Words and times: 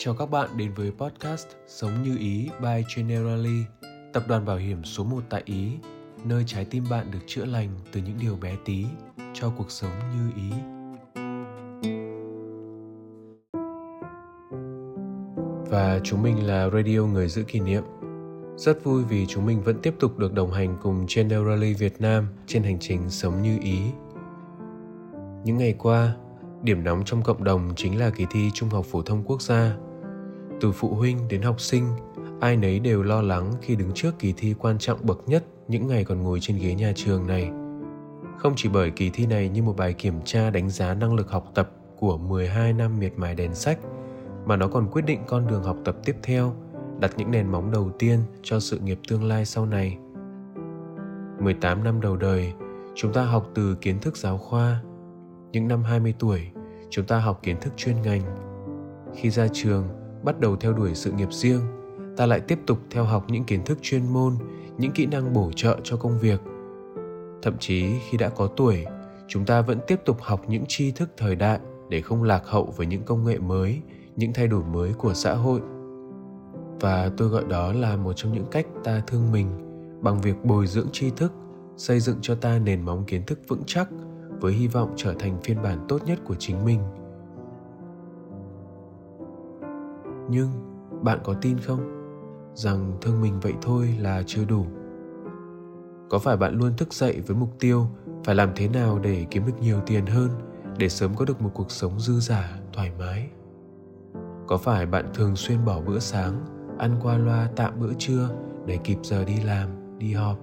Chào 0.00 0.14
các 0.14 0.30
bạn 0.30 0.50
đến 0.56 0.72
với 0.74 0.92
podcast 0.98 1.46
Sống 1.66 2.02
như 2.02 2.16
Ý 2.18 2.48
by 2.62 2.84
Generali, 2.96 3.64
tập 4.12 4.22
đoàn 4.28 4.44
bảo 4.44 4.56
hiểm 4.56 4.84
số 4.84 5.04
1 5.04 5.22
tại 5.30 5.42
Ý, 5.44 5.72
nơi 6.24 6.44
trái 6.46 6.64
tim 6.64 6.84
bạn 6.90 7.10
được 7.10 7.18
chữa 7.26 7.44
lành 7.44 7.68
từ 7.92 8.00
những 8.00 8.16
điều 8.20 8.36
bé 8.36 8.56
tí 8.64 8.86
cho 9.34 9.52
cuộc 9.58 9.70
sống 9.70 9.90
như 10.12 10.30
ý. 10.36 10.50
Và 15.70 16.00
chúng 16.04 16.22
mình 16.22 16.46
là 16.46 16.70
Radio 16.70 17.00
Người 17.00 17.28
Giữ 17.28 17.42
Kỷ 17.42 17.60
Niệm. 17.60 17.82
Rất 18.56 18.84
vui 18.84 19.04
vì 19.04 19.26
chúng 19.26 19.46
mình 19.46 19.62
vẫn 19.62 19.78
tiếp 19.82 19.94
tục 20.00 20.18
được 20.18 20.32
đồng 20.32 20.52
hành 20.52 20.76
cùng 20.82 21.06
Generali 21.16 21.74
Việt 21.74 22.00
Nam 22.00 22.26
trên 22.46 22.62
hành 22.62 22.78
trình 22.78 23.10
sống 23.10 23.42
như 23.42 23.58
ý. 23.62 23.78
Những 25.44 25.58
ngày 25.58 25.74
qua, 25.78 26.14
điểm 26.62 26.84
nóng 26.84 27.04
trong 27.04 27.22
cộng 27.22 27.44
đồng 27.44 27.72
chính 27.76 27.98
là 27.98 28.10
kỳ 28.10 28.26
thi 28.30 28.50
Trung 28.54 28.68
học 28.68 28.84
phổ 28.84 29.02
thông 29.02 29.22
quốc 29.24 29.42
gia 29.42 29.76
từ 30.60 30.72
phụ 30.72 30.94
huynh 30.94 31.28
đến 31.28 31.42
học 31.42 31.60
sinh 31.60 31.86
ai 32.40 32.56
nấy 32.56 32.80
đều 32.80 33.02
lo 33.02 33.22
lắng 33.22 33.52
khi 33.62 33.76
đứng 33.76 33.90
trước 33.94 34.18
kỳ 34.18 34.34
thi 34.36 34.54
quan 34.58 34.78
trọng 34.78 35.06
bậc 35.06 35.28
nhất 35.28 35.44
những 35.68 35.86
ngày 35.86 36.04
còn 36.04 36.22
ngồi 36.22 36.38
trên 36.40 36.58
ghế 36.58 36.74
nhà 36.74 36.92
trường 36.96 37.26
này 37.26 37.50
không 38.38 38.52
chỉ 38.56 38.68
bởi 38.68 38.90
kỳ 38.90 39.10
thi 39.10 39.26
này 39.26 39.48
như 39.48 39.62
một 39.62 39.76
bài 39.76 39.92
kiểm 39.92 40.14
tra 40.24 40.50
đánh 40.50 40.70
giá 40.70 40.94
năng 40.94 41.14
lực 41.14 41.30
học 41.30 41.50
tập 41.54 41.70
của 41.98 42.18
12 42.18 42.72
năm 42.72 42.98
miệt 42.98 43.12
mài 43.16 43.34
đèn 43.34 43.54
sách 43.54 43.78
mà 44.48 44.56
nó 44.56 44.68
còn 44.68 44.88
quyết 44.90 45.02
định 45.02 45.20
con 45.26 45.46
đường 45.46 45.62
học 45.62 45.76
tập 45.84 45.96
tiếp 46.04 46.16
theo, 46.22 46.54
đặt 47.00 47.12
những 47.16 47.30
nền 47.30 47.46
móng 47.46 47.70
đầu 47.70 47.90
tiên 47.98 48.18
cho 48.42 48.60
sự 48.60 48.78
nghiệp 48.78 48.98
tương 49.08 49.24
lai 49.24 49.44
sau 49.44 49.66
này. 49.66 49.98
18 51.40 51.84
năm 51.84 52.00
đầu 52.00 52.16
đời, 52.16 52.52
chúng 52.94 53.12
ta 53.12 53.24
học 53.24 53.50
từ 53.54 53.74
kiến 53.80 53.98
thức 53.98 54.16
giáo 54.16 54.38
khoa. 54.38 54.82
Những 55.52 55.68
năm 55.68 55.82
20 55.82 56.14
tuổi, 56.18 56.50
chúng 56.90 57.04
ta 57.04 57.18
học 57.18 57.40
kiến 57.42 57.56
thức 57.60 57.72
chuyên 57.76 58.02
ngành. 58.02 58.22
Khi 59.14 59.30
ra 59.30 59.48
trường, 59.52 59.84
bắt 60.22 60.40
đầu 60.40 60.56
theo 60.56 60.72
đuổi 60.72 60.94
sự 60.94 61.12
nghiệp 61.12 61.32
riêng, 61.32 61.60
ta 62.16 62.26
lại 62.26 62.40
tiếp 62.40 62.58
tục 62.66 62.78
theo 62.90 63.04
học 63.04 63.24
những 63.28 63.44
kiến 63.44 63.64
thức 63.64 63.78
chuyên 63.82 64.12
môn, 64.12 64.34
những 64.78 64.92
kỹ 64.92 65.06
năng 65.06 65.32
bổ 65.32 65.50
trợ 65.56 65.78
cho 65.84 65.96
công 65.96 66.18
việc. 66.18 66.40
Thậm 67.42 67.54
chí 67.58 67.86
khi 68.08 68.18
đã 68.18 68.28
có 68.28 68.46
tuổi, 68.46 68.84
chúng 69.28 69.44
ta 69.44 69.60
vẫn 69.60 69.78
tiếp 69.86 70.00
tục 70.04 70.16
học 70.20 70.42
những 70.48 70.64
tri 70.68 70.90
thức 70.90 71.10
thời 71.16 71.34
đại 71.36 71.60
để 71.88 72.00
không 72.00 72.22
lạc 72.22 72.42
hậu 72.46 72.74
với 72.76 72.86
những 72.86 73.02
công 73.02 73.24
nghệ 73.24 73.38
mới, 73.38 73.82
những 74.16 74.32
thay 74.32 74.48
đổi 74.48 74.64
mới 74.64 74.92
của 74.92 75.14
xã 75.14 75.34
hội. 75.34 75.60
Và 76.80 77.10
tôi 77.16 77.28
gọi 77.28 77.44
đó 77.48 77.72
là 77.72 77.96
một 77.96 78.12
trong 78.12 78.32
những 78.32 78.46
cách 78.50 78.66
ta 78.84 79.02
thương 79.06 79.32
mình, 79.32 79.48
bằng 80.02 80.20
việc 80.20 80.44
bồi 80.44 80.66
dưỡng 80.66 80.88
tri 80.92 81.10
thức, 81.10 81.32
xây 81.76 82.00
dựng 82.00 82.16
cho 82.22 82.34
ta 82.34 82.58
nền 82.58 82.82
móng 82.82 83.04
kiến 83.06 83.22
thức 83.26 83.38
vững 83.48 83.62
chắc 83.66 83.88
với 84.40 84.52
hy 84.52 84.68
vọng 84.68 84.92
trở 84.96 85.14
thành 85.18 85.40
phiên 85.42 85.62
bản 85.62 85.86
tốt 85.88 85.98
nhất 86.06 86.18
của 86.24 86.34
chính 86.38 86.64
mình. 86.64 86.80
Nhưng 90.28 90.48
bạn 91.02 91.18
có 91.24 91.34
tin 91.34 91.58
không 91.58 91.80
rằng 92.54 92.92
thương 93.00 93.20
mình 93.20 93.40
vậy 93.40 93.54
thôi 93.62 93.96
là 94.00 94.22
chưa 94.26 94.44
đủ? 94.44 94.66
Có 96.10 96.18
phải 96.18 96.36
bạn 96.36 96.54
luôn 96.58 96.72
thức 96.76 96.92
dậy 96.92 97.20
với 97.26 97.36
mục 97.36 97.50
tiêu 97.60 97.86
phải 98.24 98.34
làm 98.34 98.50
thế 98.56 98.68
nào 98.68 98.98
để 98.98 99.26
kiếm 99.30 99.46
được 99.46 99.52
nhiều 99.60 99.80
tiền 99.86 100.06
hơn, 100.06 100.30
để 100.78 100.88
sớm 100.88 101.14
có 101.14 101.24
được 101.24 101.42
một 101.42 101.50
cuộc 101.54 101.70
sống 101.70 102.00
dư 102.00 102.20
giả 102.20 102.58
thoải 102.72 102.92
mái? 102.98 103.28
Có 104.46 104.56
phải 104.56 104.86
bạn 104.86 105.06
thường 105.14 105.36
xuyên 105.36 105.64
bỏ 105.64 105.80
bữa 105.80 105.98
sáng, 105.98 106.46
ăn 106.78 106.96
qua 107.02 107.18
loa 107.18 107.50
tạm 107.56 107.72
bữa 107.80 107.92
trưa 107.98 108.28
để 108.66 108.76
kịp 108.76 108.98
giờ 109.02 109.24
đi 109.24 109.40
làm, 109.40 109.68
đi 109.98 110.12
họp? 110.12 110.38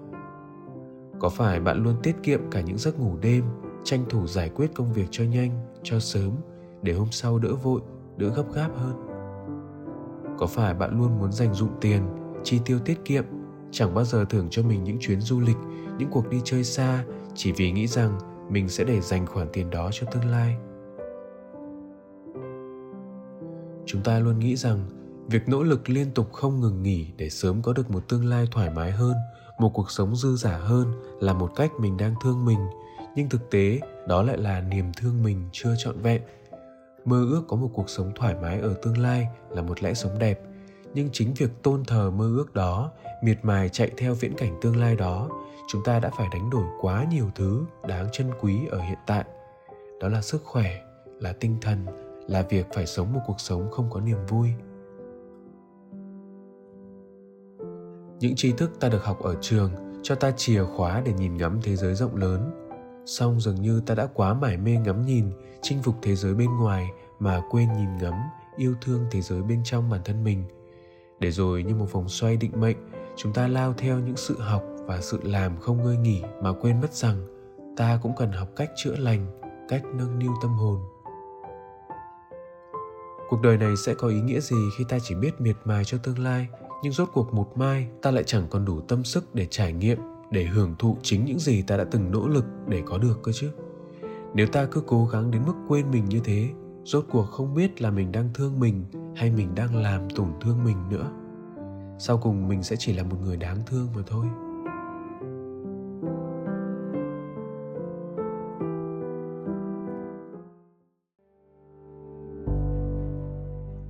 Có 1.19 1.29
phải 1.29 1.59
bạn 1.59 1.83
luôn 1.83 1.95
tiết 2.03 2.15
kiệm 2.23 2.39
cả 2.51 2.61
những 2.61 2.77
giấc 2.77 2.99
ngủ 2.99 3.17
đêm, 3.21 3.43
tranh 3.83 4.05
thủ 4.09 4.27
giải 4.27 4.49
quyết 4.49 4.73
công 4.75 4.93
việc 4.93 5.07
cho 5.11 5.23
nhanh, 5.23 5.51
cho 5.83 5.99
sớm, 5.99 6.31
để 6.81 6.93
hôm 6.93 7.07
sau 7.11 7.39
đỡ 7.39 7.55
vội, 7.55 7.81
đỡ 8.17 8.29
gấp 8.29 8.53
gáp 8.53 8.69
hơn? 8.75 9.14
Có 10.37 10.47
phải 10.47 10.73
bạn 10.73 10.99
luôn 10.99 11.19
muốn 11.19 11.31
dành 11.31 11.53
dụm 11.53 11.69
tiền, 11.81 12.03
chi 12.43 12.59
tiêu 12.65 12.79
tiết 12.79 13.05
kiệm, 13.05 13.23
chẳng 13.71 13.93
bao 13.93 14.05
giờ 14.05 14.25
thưởng 14.25 14.47
cho 14.51 14.63
mình 14.63 14.83
những 14.83 14.97
chuyến 14.99 15.21
du 15.21 15.39
lịch, 15.39 15.57
những 15.97 16.09
cuộc 16.11 16.29
đi 16.29 16.41
chơi 16.43 16.63
xa, 16.63 17.03
chỉ 17.35 17.51
vì 17.51 17.71
nghĩ 17.71 17.87
rằng 17.87 18.19
mình 18.49 18.69
sẽ 18.69 18.83
để 18.83 19.01
dành 19.01 19.25
khoản 19.25 19.47
tiền 19.53 19.69
đó 19.69 19.89
cho 19.93 20.07
tương 20.11 20.25
lai? 20.25 20.57
Chúng 23.85 24.01
ta 24.03 24.19
luôn 24.19 24.39
nghĩ 24.39 24.55
rằng 24.55 24.79
việc 25.27 25.49
nỗ 25.49 25.63
lực 25.63 25.89
liên 25.89 26.11
tục 26.11 26.33
không 26.33 26.59
ngừng 26.59 26.83
nghỉ 26.83 27.07
để 27.17 27.29
sớm 27.29 27.61
có 27.61 27.73
được 27.73 27.91
một 27.91 28.07
tương 28.07 28.25
lai 28.25 28.47
thoải 28.51 28.69
mái 28.69 28.91
hơn, 28.91 29.13
một 29.59 29.69
cuộc 29.73 29.91
sống 29.91 30.15
dư 30.15 30.35
giả 30.35 30.57
hơn 30.57 30.91
là 31.19 31.33
một 31.33 31.51
cách 31.55 31.71
mình 31.79 31.97
đang 31.97 32.15
thương 32.23 32.45
mình. 32.45 32.59
Nhưng 33.15 33.29
thực 33.29 33.49
tế, 33.49 33.79
đó 34.07 34.23
lại 34.23 34.37
là 34.37 34.61
niềm 34.61 34.85
thương 34.97 35.23
mình 35.23 35.49
chưa 35.51 35.75
trọn 35.77 35.99
vẹn 35.99 36.21
mơ 37.05 37.25
ước 37.29 37.43
có 37.47 37.57
một 37.57 37.69
cuộc 37.73 37.89
sống 37.89 38.11
thoải 38.15 38.35
mái 38.41 38.59
ở 38.59 38.73
tương 38.81 38.97
lai 38.97 39.27
là 39.49 39.61
một 39.61 39.83
lẽ 39.83 39.93
sống 39.93 40.19
đẹp. 40.19 40.39
Nhưng 40.93 41.09
chính 41.11 41.33
việc 41.33 41.49
tôn 41.63 41.83
thờ 41.85 42.11
mơ 42.11 42.25
ước 42.25 42.53
đó, 42.53 42.91
miệt 43.23 43.37
mài 43.43 43.69
chạy 43.69 43.91
theo 43.97 44.13
viễn 44.13 44.33
cảnh 44.37 44.57
tương 44.61 44.77
lai 44.77 44.95
đó, 44.95 45.29
chúng 45.67 45.83
ta 45.83 45.99
đã 45.99 46.09
phải 46.17 46.27
đánh 46.33 46.49
đổi 46.49 46.65
quá 46.81 47.05
nhiều 47.11 47.29
thứ 47.35 47.65
đáng 47.87 48.07
trân 48.11 48.31
quý 48.41 48.59
ở 48.71 48.79
hiện 48.79 48.97
tại. 49.07 49.25
Đó 50.01 50.07
là 50.07 50.21
sức 50.21 50.43
khỏe, 50.43 50.81
là 51.19 51.33
tinh 51.33 51.57
thần, 51.61 51.85
là 52.27 52.41
việc 52.41 52.65
phải 52.73 52.85
sống 52.85 53.13
một 53.13 53.21
cuộc 53.27 53.39
sống 53.39 53.71
không 53.71 53.89
có 53.89 54.01
niềm 54.01 54.25
vui. 54.29 54.49
Những 58.19 58.35
tri 58.35 58.51
thức 58.51 58.71
ta 58.79 58.89
được 58.89 59.03
học 59.03 59.19
ở 59.23 59.35
trường 59.41 59.71
cho 60.03 60.15
ta 60.15 60.31
chìa 60.31 60.63
khóa 60.63 61.01
để 61.05 61.13
nhìn 61.13 61.37
ngắm 61.37 61.59
thế 61.63 61.75
giới 61.75 61.95
rộng 61.95 62.15
lớn 62.15 62.64
song 63.05 63.39
dường 63.39 63.61
như 63.61 63.81
ta 63.85 63.95
đã 63.95 64.07
quá 64.13 64.33
mải 64.33 64.57
mê 64.57 64.71
ngắm 64.71 65.05
nhìn 65.05 65.31
chinh 65.61 65.81
phục 65.83 65.95
thế 66.01 66.15
giới 66.15 66.33
bên 66.33 66.57
ngoài 66.57 66.89
mà 67.19 67.41
quên 67.49 67.73
nhìn 67.73 67.97
ngắm, 67.97 68.13
yêu 68.57 68.75
thương 68.81 69.05
thế 69.11 69.21
giới 69.21 69.41
bên 69.41 69.61
trong 69.63 69.89
bản 69.89 70.01
thân 70.05 70.23
mình. 70.23 70.43
Để 71.19 71.31
rồi 71.31 71.63
như 71.63 71.75
một 71.75 71.91
vòng 71.91 72.09
xoay 72.09 72.37
định 72.37 72.51
mệnh, 72.55 72.77
chúng 73.15 73.33
ta 73.33 73.47
lao 73.47 73.73
theo 73.73 73.99
những 73.99 74.17
sự 74.17 74.39
học 74.39 74.63
và 74.85 75.01
sự 75.01 75.19
làm 75.23 75.59
không 75.59 75.83
ngơi 75.83 75.97
nghỉ 75.97 76.21
mà 76.41 76.53
quên 76.61 76.81
mất 76.81 76.93
rằng 76.93 77.27
ta 77.77 77.99
cũng 78.03 78.15
cần 78.17 78.31
học 78.31 78.47
cách 78.55 78.69
chữa 78.75 78.95
lành, 78.95 79.39
cách 79.69 79.83
nâng 79.93 80.19
niu 80.19 80.31
tâm 80.41 80.51
hồn. 80.51 80.79
Cuộc 83.29 83.41
đời 83.41 83.57
này 83.57 83.73
sẽ 83.85 83.93
có 83.93 84.07
ý 84.07 84.21
nghĩa 84.21 84.39
gì 84.39 84.57
khi 84.77 84.83
ta 84.89 84.97
chỉ 85.03 85.15
biết 85.15 85.41
miệt 85.41 85.55
mài 85.63 85.85
cho 85.85 85.97
tương 85.97 86.19
lai, 86.19 86.47
nhưng 86.83 86.93
rốt 86.93 87.09
cuộc 87.13 87.33
một 87.33 87.57
mai 87.57 87.87
ta 88.01 88.11
lại 88.11 88.23
chẳng 88.23 88.47
còn 88.49 88.65
đủ 88.65 88.81
tâm 88.81 89.03
sức 89.03 89.35
để 89.35 89.47
trải 89.49 89.73
nghiệm? 89.73 89.97
Để 90.35 90.43
hưởng 90.43 90.75
thụ 90.79 90.97
chính 91.01 91.25
những 91.25 91.39
gì 91.39 91.61
ta 91.61 91.77
đã 91.77 91.83
từng 91.91 92.11
nỗ 92.11 92.27
lực 92.27 92.45
để 92.67 92.83
có 92.85 92.97
được 92.97 93.19
cơ 93.23 93.31
chứ? 93.31 93.51
Nếu 94.33 94.47
ta 94.47 94.65
cứ 94.71 94.83
cố 94.87 95.05
gắng 95.05 95.31
đến 95.31 95.41
mức 95.45 95.53
quên 95.67 95.91
mình 95.91 96.05
như 96.05 96.19
thế, 96.23 96.49
rốt 96.83 97.05
cuộc 97.11 97.23
không 97.23 97.55
biết 97.55 97.81
là 97.81 97.91
mình 97.91 98.11
đang 98.11 98.29
thương 98.33 98.59
mình 98.59 98.85
hay 99.15 99.31
mình 99.31 99.55
đang 99.55 99.75
làm 99.75 100.09
tổn 100.09 100.27
thương 100.41 100.63
mình 100.63 100.77
nữa. 100.89 101.11
Sau 101.99 102.17
cùng 102.17 102.47
mình 102.47 102.63
sẽ 102.63 102.75
chỉ 102.79 102.93
là 102.93 103.03
một 103.03 103.17
người 103.23 103.37
đáng 103.37 103.57
thương 103.65 103.87
mà 103.95 104.01
thôi. 104.07 104.25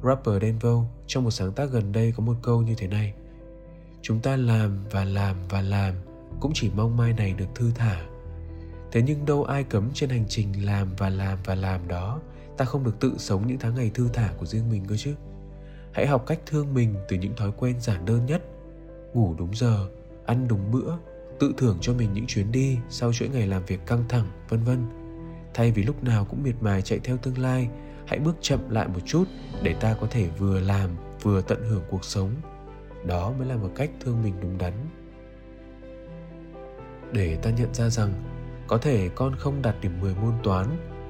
Rapper 0.04 0.42
Denvo 0.42 0.84
trong 1.08 1.24
một 1.24 1.32
sáng 1.32 1.52
tác 1.52 1.72
gần 1.72 1.92
đây 1.92 2.14
có 2.18 2.24
một 2.24 2.36
câu 2.44 2.62
như 2.62 2.76
thế 2.78 2.88
này. 2.88 3.14
Chúng 4.02 4.20
ta 4.20 4.36
làm 4.36 4.78
và 4.92 5.04
làm 5.04 5.36
và 5.50 5.62
làm 5.62 5.94
cũng 6.40 6.52
chỉ 6.54 6.72
mong 6.76 6.98
mai 6.98 7.14
này 7.14 7.34
được 7.34 7.56
thư 7.56 7.72
thả. 7.76 8.06
Thế 8.92 9.02
nhưng 9.02 9.26
đâu 9.26 9.44
ai 9.44 9.64
cấm 9.64 9.90
trên 9.94 10.10
hành 10.10 10.26
trình 10.30 10.66
làm 10.66 10.88
và 10.98 11.10
làm 11.10 11.38
và 11.46 11.56
làm 11.56 11.88
đó, 11.88 12.20
ta 12.58 12.66
không 12.66 12.84
được 12.84 13.00
tự 13.00 13.14
sống 13.18 13.48
những 13.48 13.60
tháng 13.60 13.76
ngày 13.76 13.92
thư 13.94 14.10
thả 14.14 14.34
của 14.38 14.46
riêng 14.46 14.70
mình 14.72 14.86
cơ 14.88 14.98
chứ. 14.98 15.16
Hãy 15.92 16.08
học 16.08 16.24
cách 16.28 16.40
thương 16.46 16.74
mình 16.74 16.96
từ 17.08 17.18
những 17.18 17.36
thói 17.36 17.52
quen 17.58 17.76
giản 17.82 18.06
đơn 18.06 18.26
nhất. 18.26 18.44
Ngủ 19.14 19.36
đúng 19.38 19.56
giờ, 19.56 19.90
ăn 20.26 20.48
đúng 20.48 20.72
bữa, 20.72 20.94
tự 21.40 21.54
thưởng 21.58 21.78
cho 21.82 21.94
mình 21.94 22.14
những 22.14 22.28
chuyến 22.28 22.52
đi 22.52 22.78
sau 22.90 23.14
chuỗi 23.14 23.30
ngày 23.30 23.48
làm 23.48 23.66
việc 23.66 23.86
căng 23.86 24.04
thẳng, 24.10 24.28
vân 24.50 24.64
vân. 24.64 24.86
Thay 25.54 25.72
vì 25.72 25.84
lúc 25.84 26.04
nào 26.04 26.26
cũng 26.26 26.44
miệt 26.44 26.56
mài 26.62 26.82
chạy 26.82 27.00
theo 27.00 27.18
tương 27.18 27.38
lai, 27.38 27.70
hãy 28.08 28.20
bước 28.20 28.36
chậm 28.42 28.70
lại 28.70 28.88
một 28.88 29.00
chút 29.06 29.24
để 29.64 29.74
ta 29.74 29.96
có 30.02 30.08
thể 30.12 30.30
vừa 30.38 30.60
làm, 30.60 30.90
vừa 31.22 31.42
tận 31.42 31.70
hưởng 31.70 31.84
cuộc 31.90 32.06
sống. 32.06 32.32
Đó 33.06 33.34
mới 33.40 33.48
là 33.48 33.56
một 33.56 33.70
cách 33.76 33.90
thương 34.00 34.24
mình 34.24 34.34
đúng 34.42 34.58
đắn 34.58 34.74
để 37.16 37.38
ta 37.42 37.50
nhận 37.50 37.74
ra 37.74 37.90
rằng 37.90 38.14
có 38.68 38.78
thể 38.78 39.10
con 39.16 39.36
không 39.36 39.62
đạt 39.62 39.76
điểm 39.82 40.02
10 40.02 40.16
môn 40.16 40.34
toán, 40.44 40.68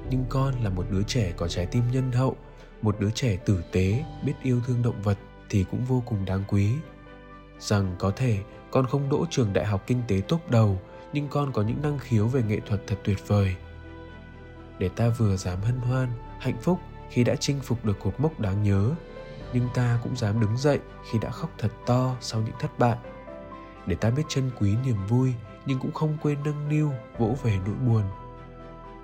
nhưng 0.09 0.25
con 0.29 0.53
là 0.63 0.69
một 0.69 0.85
đứa 0.91 1.03
trẻ 1.03 1.33
có 1.37 1.47
trái 1.47 1.65
tim 1.65 1.83
nhân 1.91 2.11
hậu, 2.11 2.35
một 2.81 2.99
đứa 2.99 3.11
trẻ 3.11 3.37
tử 3.37 3.63
tế, 3.71 4.03
biết 4.25 4.33
yêu 4.43 4.61
thương 4.67 4.81
động 4.81 5.01
vật 5.01 5.17
thì 5.49 5.65
cũng 5.71 5.85
vô 5.85 6.03
cùng 6.05 6.25
đáng 6.25 6.43
quý. 6.47 6.71
Rằng 7.59 7.95
có 7.99 8.11
thể 8.11 8.39
con 8.71 8.85
không 8.87 9.09
đỗ 9.09 9.25
trường 9.29 9.53
đại 9.53 9.65
học 9.65 9.83
kinh 9.87 10.01
tế 10.07 10.21
tốt 10.27 10.39
đầu, 10.49 10.81
nhưng 11.13 11.27
con 11.27 11.51
có 11.51 11.61
những 11.61 11.81
năng 11.81 11.99
khiếu 11.99 12.27
về 12.27 12.43
nghệ 12.43 12.59
thuật 12.65 12.81
thật 12.87 12.95
tuyệt 13.03 13.27
vời. 13.27 13.55
Để 14.79 14.89
ta 14.89 15.09
vừa 15.09 15.35
dám 15.37 15.61
hân 15.61 15.77
hoan, 15.77 16.09
hạnh 16.39 16.57
phúc 16.61 16.79
khi 17.09 17.23
đã 17.23 17.35
chinh 17.35 17.59
phục 17.59 17.85
được 17.85 17.99
cột 18.03 18.19
mốc 18.19 18.39
đáng 18.39 18.63
nhớ, 18.63 18.91
nhưng 19.53 19.67
ta 19.73 19.99
cũng 20.03 20.17
dám 20.17 20.39
đứng 20.39 20.57
dậy 20.57 20.79
khi 21.11 21.19
đã 21.19 21.29
khóc 21.29 21.51
thật 21.57 21.71
to 21.85 22.15
sau 22.21 22.41
những 22.41 22.55
thất 22.59 22.79
bại. 22.79 22.97
Để 23.85 23.95
ta 23.95 24.09
biết 24.09 24.23
trân 24.27 24.51
quý 24.59 24.75
niềm 24.85 24.97
vui 25.07 25.33
nhưng 25.65 25.79
cũng 25.79 25.91
không 25.91 26.17
quên 26.21 26.37
nâng 26.45 26.69
niu, 26.69 26.91
vỗ 27.17 27.35
về 27.43 27.59
nỗi 27.65 27.75
buồn. 27.87 28.03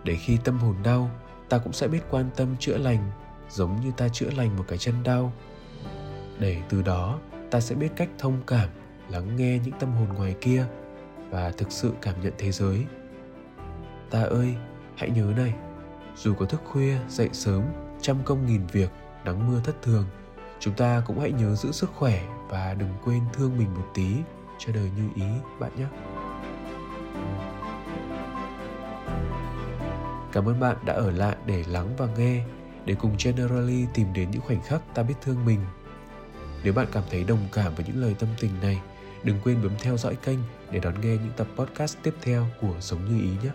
Để 0.03 0.15
khi 0.15 0.37
tâm 0.43 0.57
hồn 0.57 0.75
đau, 0.83 1.09
ta 1.49 1.57
cũng 1.57 1.73
sẽ 1.73 1.87
biết 1.87 2.01
quan 2.09 2.29
tâm 2.35 2.55
chữa 2.59 2.77
lành, 2.77 3.11
giống 3.49 3.81
như 3.81 3.91
ta 3.97 4.07
chữa 4.09 4.29
lành 4.37 4.57
một 4.57 4.63
cái 4.67 4.77
chân 4.77 4.95
đau. 5.03 5.33
Để 6.39 6.61
từ 6.69 6.81
đó, 6.81 7.19
ta 7.51 7.59
sẽ 7.59 7.75
biết 7.75 7.89
cách 7.95 8.09
thông 8.19 8.41
cảm, 8.47 8.69
lắng 9.09 9.35
nghe 9.35 9.59
những 9.65 9.79
tâm 9.79 9.91
hồn 9.91 10.07
ngoài 10.17 10.35
kia 10.41 10.65
và 11.29 11.51
thực 11.51 11.71
sự 11.71 11.91
cảm 12.01 12.21
nhận 12.21 12.33
thế 12.37 12.51
giới. 12.51 12.85
Ta 14.09 14.21
ơi, 14.21 14.55
hãy 14.95 15.09
nhớ 15.09 15.33
này, 15.35 15.53
dù 16.15 16.33
có 16.33 16.45
thức 16.45 16.61
khuya, 16.65 16.97
dậy 17.09 17.29
sớm, 17.33 17.63
trăm 18.01 18.17
công 18.25 18.45
nghìn 18.45 18.67
việc, 18.71 18.89
nắng 19.25 19.51
mưa 19.51 19.61
thất 19.63 19.81
thường, 19.81 20.05
chúng 20.59 20.73
ta 20.73 21.03
cũng 21.05 21.19
hãy 21.19 21.31
nhớ 21.31 21.55
giữ 21.55 21.71
sức 21.71 21.89
khỏe 21.95 22.23
và 22.49 22.73
đừng 22.73 22.93
quên 23.03 23.21
thương 23.33 23.57
mình 23.57 23.73
một 23.73 23.87
tí. 23.93 24.15
Cho 24.59 24.73
đời 24.73 24.91
như 24.97 25.09
ý, 25.15 25.31
bạn 25.59 25.71
nhé 25.77 25.85
cảm 30.31 30.49
ơn 30.49 30.59
bạn 30.59 30.77
đã 30.85 30.93
ở 30.93 31.11
lại 31.11 31.35
để 31.45 31.63
lắng 31.67 31.89
và 31.97 32.07
nghe 32.17 32.43
để 32.85 32.95
cùng 32.99 33.15
generally 33.23 33.85
tìm 33.93 34.13
đến 34.13 34.31
những 34.31 34.41
khoảnh 34.41 34.61
khắc 34.61 34.81
ta 34.95 35.03
biết 35.03 35.15
thương 35.21 35.45
mình 35.45 35.59
nếu 36.63 36.73
bạn 36.73 36.87
cảm 36.91 37.03
thấy 37.09 37.23
đồng 37.23 37.47
cảm 37.51 37.75
với 37.75 37.85
những 37.85 38.01
lời 38.01 38.15
tâm 38.19 38.29
tình 38.39 38.51
này, 38.61 38.81
đừng 39.23 39.39
quên 39.43 39.61
bấm 39.63 39.71
theo 39.79 39.97
dõi 39.97 40.15
kênh 40.15 40.39
để 40.71 40.79
đón 40.79 41.01
nghe 41.01 41.09
những 41.09 41.31
tập 41.37 41.47
podcast 41.55 41.97
tiếp 42.03 42.13
theo 42.21 42.47
của 42.61 42.75
Sống 42.79 43.05
Như 43.05 43.21
Ý 43.23 43.29
nhé. 43.43 43.51